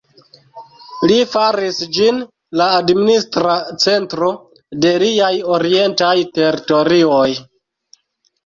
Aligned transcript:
Li 1.09 1.17
faris 1.33 1.81
ĝin 1.97 2.17
la 2.61 2.69
administra 2.77 3.57
centro 3.85 4.31
de 4.87 4.95
liaj 5.05 5.31
orientaj 5.59 6.13
teritorioj. 6.39 7.27